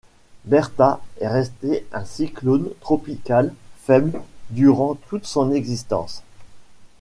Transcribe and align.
Bertha 0.45 0.99
est 1.19 1.27
resté 1.27 1.85
un 1.93 2.05
cyclone 2.05 2.69
tropical 2.79 3.53
faible 3.85 4.19
durant 4.49 4.95
toute 4.95 5.27
son 5.27 5.51
existence. 5.51 6.23